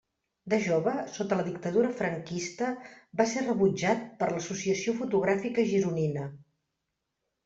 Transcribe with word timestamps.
De 0.51 0.57
jove, 0.67 0.91
sota 1.15 1.35
la 1.41 1.43
dictadura 1.49 1.91
franquista 1.99 2.69
va 3.21 3.27
ser 3.33 3.43
rebutjat 3.43 4.01
per 4.23 4.31
l'Associació 4.31 4.95
Fotogràfica 5.03 5.67
Gironina. 5.73 6.25